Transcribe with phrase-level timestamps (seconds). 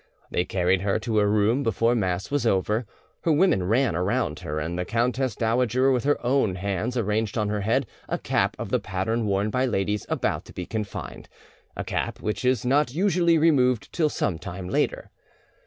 [0.31, 2.87] They carried her to her room before mass was over,
[3.21, 7.49] her women ran around her, and the countess dowager with her own hands arranged on
[7.49, 12.19] her head a cap of the pattern worn by ladies about to be confined—a cap
[12.19, 15.11] which is not usually removed till some time later.